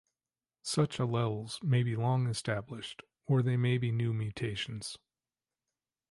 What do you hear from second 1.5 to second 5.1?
may be long established, or they may be new mutations.